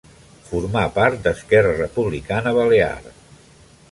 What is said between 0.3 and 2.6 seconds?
Formà part d'Esquerra Republicana